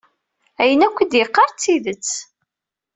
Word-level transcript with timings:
Ayen 0.61 0.83
yakk 0.83 0.99
i 1.03 1.05
d-yeqqar 1.11 1.49
d 1.51 1.55
tidet. 1.59 2.09